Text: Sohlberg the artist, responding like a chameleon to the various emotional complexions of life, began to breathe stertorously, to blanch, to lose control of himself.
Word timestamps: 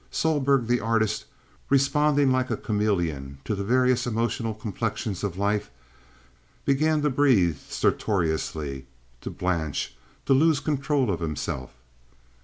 Sohlberg 0.11 0.65
the 0.65 0.79
artist, 0.79 1.25
responding 1.69 2.31
like 2.31 2.49
a 2.49 2.57
chameleon 2.57 3.37
to 3.45 3.53
the 3.53 3.63
various 3.63 4.07
emotional 4.07 4.55
complexions 4.55 5.23
of 5.23 5.37
life, 5.37 5.69
began 6.65 7.03
to 7.03 7.11
breathe 7.11 7.59
stertorously, 7.69 8.87
to 9.21 9.29
blanch, 9.29 9.95
to 10.25 10.33
lose 10.33 10.59
control 10.59 11.11
of 11.11 11.19
himself. 11.19 11.71